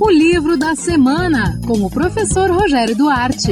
O 0.00 0.10
livro 0.10 0.56
da 0.56 0.76
semana, 0.76 1.60
com 1.66 1.84
o 1.84 1.90
professor 1.90 2.48
Rogério 2.50 2.96
Duarte. 2.96 3.48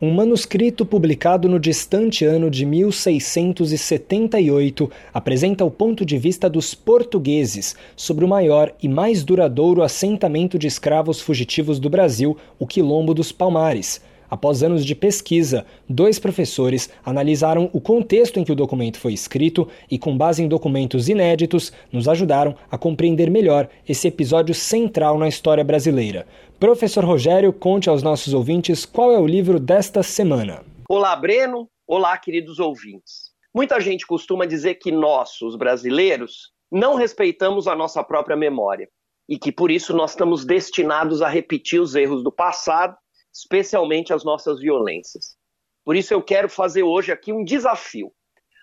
Um 0.00 0.12
manuscrito 0.12 0.84
publicado 0.84 1.48
no 1.48 1.60
distante 1.60 2.24
ano 2.24 2.50
de 2.50 2.66
1678 2.66 4.90
apresenta 5.14 5.64
o 5.64 5.70
ponto 5.70 6.04
de 6.04 6.18
vista 6.18 6.50
dos 6.50 6.74
portugueses 6.74 7.76
sobre 7.94 8.24
o 8.24 8.28
maior 8.28 8.74
e 8.82 8.88
mais 8.88 9.22
duradouro 9.22 9.84
assentamento 9.84 10.58
de 10.58 10.66
escravos 10.66 11.20
fugitivos 11.20 11.78
do 11.78 11.88
Brasil, 11.88 12.36
o 12.58 12.66
Quilombo 12.66 13.14
dos 13.14 13.30
Palmares 13.30 14.00
Após 14.32 14.62
anos 14.62 14.82
de 14.82 14.94
pesquisa, 14.94 15.66
dois 15.86 16.18
professores 16.18 16.88
analisaram 17.04 17.68
o 17.70 17.78
contexto 17.78 18.40
em 18.40 18.44
que 18.44 18.50
o 18.50 18.56
documento 18.56 18.98
foi 18.98 19.12
escrito 19.12 19.68
e, 19.90 19.98
com 19.98 20.16
base 20.16 20.42
em 20.42 20.48
documentos 20.48 21.10
inéditos, 21.10 21.70
nos 21.92 22.08
ajudaram 22.08 22.56
a 22.70 22.78
compreender 22.78 23.30
melhor 23.30 23.68
esse 23.86 24.08
episódio 24.08 24.54
central 24.54 25.18
na 25.18 25.28
história 25.28 25.62
brasileira. 25.62 26.26
Professor 26.58 27.04
Rogério, 27.04 27.52
conte 27.52 27.90
aos 27.90 28.02
nossos 28.02 28.32
ouvintes 28.32 28.86
qual 28.86 29.12
é 29.12 29.18
o 29.18 29.26
livro 29.26 29.60
desta 29.60 30.02
semana. 30.02 30.64
Olá, 30.88 31.14
Breno. 31.14 31.68
Olá, 31.86 32.16
queridos 32.16 32.58
ouvintes. 32.58 33.32
Muita 33.54 33.78
gente 33.82 34.06
costuma 34.06 34.46
dizer 34.46 34.76
que 34.76 34.90
nós, 34.90 35.42
os 35.42 35.56
brasileiros, 35.56 36.52
não 36.72 36.94
respeitamos 36.94 37.68
a 37.68 37.76
nossa 37.76 38.02
própria 38.02 38.34
memória 38.34 38.88
e 39.28 39.38
que 39.38 39.52
por 39.52 39.70
isso 39.70 39.94
nós 39.94 40.12
estamos 40.12 40.46
destinados 40.46 41.20
a 41.20 41.28
repetir 41.28 41.82
os 41.82 41.94
erros 41.94 42.24
do 42.24 42.32
passado 42.32 42.96
especialmente 43.32 44.12
as 44.12 44.24
nossas 44.24 44.60
violências. 44.60 45.36
Por 45.84 45.96
isso 45.96 46.12
eu 46.12 46.22
quero 46.22 46.48
fazer 46.48 46.82
hoje 46.82 47.10
aqui 47.10 47.32
um 47.32 47.44
desafio: 47.44 48.12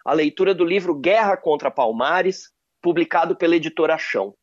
a 0.05 0.13
leitura 0.13 0.53
do 0.53 0.63
livro 0.63 0.93
Guerra 0.95 1.35
contra 1.35 1.71
Palmares, 1.71 2.51
publicado 2.81 3.35
pela 3.35 3.55
editora 3.55 3.97
Chão. 3.97 4.33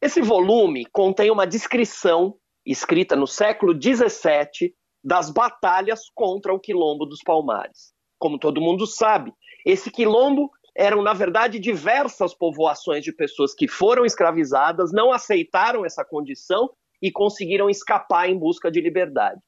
Esse 0.00 0.20
volume 0.20 0.84
contém 0.86 1.30
uma 1.30 1.46
descrição, 1.46 2.36
escrita 2.64 3.16
no 3.16 3.26
século 3.26 3.72
XVII, 3.72 4.74
das 5.02 5.30
batalhas 5.30 6.10
contra 6.14 6.52
o 6.52 6.58
Quilombo 6.58 7.06
dos 7.06 7.22
Palmares. 7.22 7.94
Como 8.18 8.38
todo 8.38 8.60
mundo 8.60 8.86
sabe, 8.86 9.32
esse 9.64 9.90
quilombo 9.90 10.50
eram, 10.76 11.02
na 11.02 11.14
verdade, 11.14 11.58
diversas 11.58 12.34
povoações 12.34 13.02
de 13.02 13.12
pessoas 13.12 13.54
que 13.54 13.66
foram 13.66 14.04
escravizadas, 14.04 14.92
não 14.92 15.12
aceitaram 15.12 15.84
essa 15.84 16.04
condição 16.04 16.70
e 17.00 17.10
conseguiram 17.10 17.70
escapar 17.70 18.28
em 18.28 18.38
busca 18.38 18.70
de 18.70 18.80
liberdade. 18.80 19.40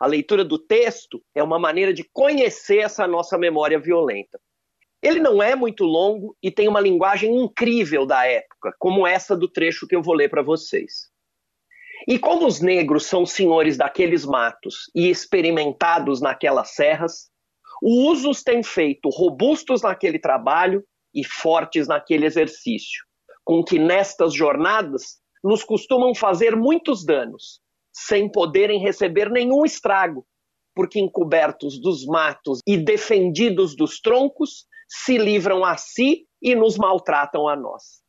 A 0.00 0.06
leitura 0.06 0.42
do 0.42 0.58
texto 0.58 1.22
é 1.34 1.42
uma 1.42 1.58
maneira 1.58 1.92
de 1.92 2.02
conhecer 2.04 2.78
essa 2.78 3.06
nossa 3.06 3.36
memória 3.36 3.78
violenta. 3.78 4.40
Ele 5.02 5.20
não 5.20 5.42
é 5.42 5.54
muito 5.54 5.84
longo 5.84 6.34
e 6.42 6.50
tem 6.50 6.68
uma 6.68 6.80
linguagem 6.80 7.36
incrível 7.36 8.06
da 8.06 8.26
época, 8.26 8.74
como 8.78 9.06
essa 9.06 9.36
do 9.36 9.46
trecho 9.46 9.86
que 9.86 9.94
eu 9.94 10.02
vou 10.02 10.14
ler 10.14 10.30
para 10.30 10.42
vocês. 10.42 11.10
E 12.08 12.18
como 12.18 12.46
os 12.46 12.62
negros 12.62 13.04
são 13.04 13.26
senhores 13.26 13.76
daqueles 13.76 14.24
matos 14.24 14.90
e 14.94 15.10
experimentados 15.10 16.22
naquelas 16.22 16.70
serras, 16.70 17.30
os 17.82 18.24
os 18.24 18.42
têm 18.42 18.62
feito 18.62 19.10
robustos 19.10 19.82
naquele 19.82 20.18
trabalho 20.18 20.82
e 21.14 21.22
fortes 21.24 21.86
naquele 21.86 22.24
exercício, 22.24 23.04
com 23.44 23.62
que 23.62 23.78
nestas 23.78 24.32
jornadas 24.32 25.20
nos 25.44 25.62
costumam 25.62 26.14
fazer 26.14 26.56
muitos 26.56 27.04
danos, 27.04 27.60
sem 27.92 28.30
poderem 28.30 28.80
receber 28.80 29.30
nenhum 29.30 29.64
estrago, 29.64 30.26
porque 30.74 31.00
encobertos 31.00 31.80
dos 31.80 32.06
matos 32.06 32.60
e 32.66 32.76
defendidos 32.76 33.76
dos 33.76 34.00
troncos, 34.00 34.66
se 34.88 35.16
livram 35.16 35.64
a 35.64 35.76
si 35.76 36.26
e 36.42 36.54
nos 36.54 36.76
maltratam 36.76 37.48
a 37.48 37.54
nós. 37.54 38.00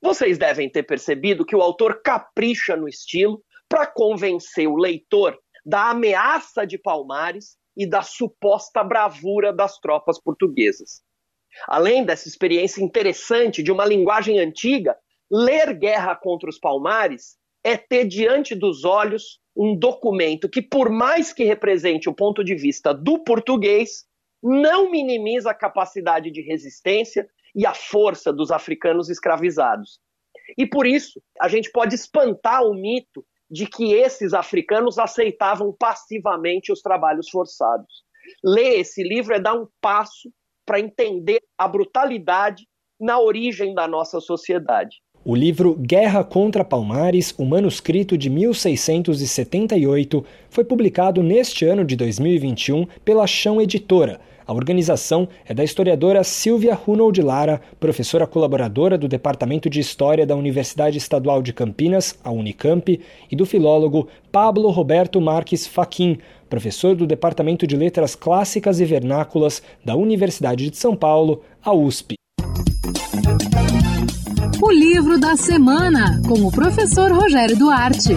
Vocês 0.00 0.38
devem 0.38 0.70
ter 0.70 0.82
percebido 0.82 1.44
que 1.44 1.56
o 1.56 1.62
autor 1.62 2.02
capricha 2.02 2.76
no 2.76 2.88
estilo 2.88 3.42
para 3.68 3.86
convencer 3.86 4.68
o 4.68 4.76
leitor 4.76 5.36
da 5.64 5.90
ameaça 5.90 6.66
de 6.66 6.78
Palmares 6.78 7.56
e 7.76 7.88
da 7.88 8.02
suposta 8.02 8.84
bravura 8.84 9.52
das 9.52 9.78
tropas 9.78 10.20
portuguesas. 10.20 11.02
Além 11.66 12.04
dessa 12.04 12.28
experiência 12.28 12.82
interessante 12.82 13.62
de 13.62 13.72
uma 13.72 13.84
linguagem 13.84 14.38
antiga, 14.38 14.96
ler 15.30 15.72
Guerra 15.74 16.14
contra 16.14 16.48
os 16.48 16.58
Palmares 16.58 17.36
é 17.64 17.78
ter 17.78 18.04
diante 18.04 18.54
dos 18.54 18.84
olhos 18.84 19.40
um 19.56 19.74
documento 19.74 20.48
que, 20.48 20.60
por 20.60 20.90
mais 20.90 21.32
que 21.32 21.44
represente 21.44 22.08
o 22.08 22.14
ponto 22.14 22.44
de 22.44 22.54
vista 22.54 22.92
do 22.92 23.24
português, 23.24 24.04
não 24.42 24.90
minimiza 24.90 25.50
a 25.50 25.54
capacidade 25.54 26.30
de 26.30 26.42
resistência 26.42 27.26
e 27.54 27.64
a 27.64 27.72
força 27.72 28.30
dos 28.32 28.50
africanos 28.50 29.08
escravizados. 29.08 29.98
E 30.58 30.66
por 30.66 30.86
isso, 30.86 31.22
a 31.40 31.48
gente 31.48 31.70
pode 31.70 31.94
espantar 31.94 32.62
o 32.62 32.74
mito 32.74 33.24
de 33.50 33.66
que 33.66 33.94
esses 33.94 34.34
africanos 34.34 34.98
aceitavam 34.98 35.72
passivamente 35.72 36.72
os 36.72 36.82
trabalhos 36.82 37.30
forçados. 37.30 38.04
Ler 38.42 38.80
esse 38.80 39.02
livro 39.02 39.34
é 39.34 39.40
dar 39.40 39.54
um 39.54 39.68
passo 39.80 40.30
para 40.66 40.80
entender 40.80 41.40
a 41.56 41.68
brutalidade 41.68 42.66
na 43.00 43.18
origem 43.18 43.74
da 43.74 43.86
nossa 43.86 44.20
sociedade. 44.20 44.96
O 45.26 45.34
livro 45.34 45.74
Guerra 45.74 46.22
contra 46.22 46.62
Palmares, 46.62 47.34
o 47.38 47.46
manuscrito 47.46 48.18
de 48.18 48.28
1678, 48.28 50.22
foi 50.50 50.64
publicado 50.64 51.22
neste 51.22 51.64
ano 51.64 51.82
de 51.82 51.96
2021 51.96 52.86
pela 53.02 53.26
Chão 53.26 53.58
Editora. 53.58 54.20
A 54.46 54.52
organização 54.52 55.26
é 55.46 55.54
da 55.54 55.64
historiadora 55.64 56.22
Silvia 56.22 56.74
Runold 56.74 57.22
Lara, 57.22 57.62
professora 57.80 58.26
colaboradora 58.26 58.98
do 58.98 59.08
Departamento 59.08 59.70
de 59.70 59.80
História 59.80 60.26
da 60.26 60.36
Universidade 60.36 60.98
Estadual 60.98 61.40
de 61.40 61.54
Campinas, 61.54 62.18
a 62.22 62.30
Unicamp, 62.30 63.00
e 63.30 63.34
do 63.34 63.46
filólogo 63.46 64.06
Pablo 64.30 64.68
Roberto 64.68 65.22
Marques 65.22 65.66
Faquin, 65.66 66.18
professor 66.50 66.94
do 66.94 67.06
Departamento 67.06 67.66
de 67.66 67.78
Letras 67.78 68.14
Clássicas 68.14 68.78
e 68.78 68.84
Vernáculas 68.84 69.62
da 69.82 69.96
Universidade 69.96 70.68
de 70.68 70.76
São 70.76 70.94
Paulo, 70.94 71.40
a 71.62 71.72
USP. 71.72 72.14
O 74.66 74.72
livro 74.72 75.18
da 75.18 75.36
semana, 75.36 76.18
com 76.26 76.46
o 76.46 76.50
professor 76.50 77.12
Rogério 77.12 77.54
Duarte. 77.54 78.16